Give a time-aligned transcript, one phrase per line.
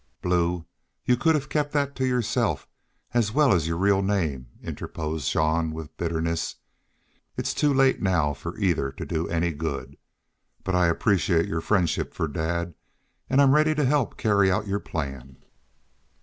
[0.23, 0.65] "Blue,
[1.05, 2.67] you could have kept that to yourself,
[3.13, 6.55] as well as your real name," interposed Jean, with bitterness.
[7.37, 9.95] "It's too late now for either to do any good....
[10.63, 12.73] But I appreciate your friendship for dad,
[13.29, 15.37] an' I'm ready to help carry out your plan."